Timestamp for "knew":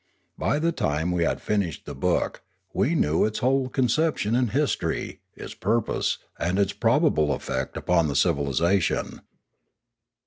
2.95-3.23